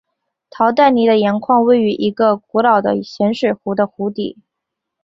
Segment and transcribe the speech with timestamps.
[0.49, 4.39] 陶代尼的盐矿位于一个古老的咸水湖的湖底。